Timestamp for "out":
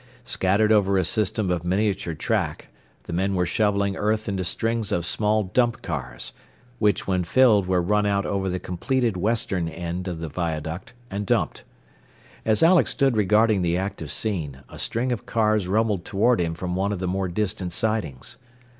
8.07-8.25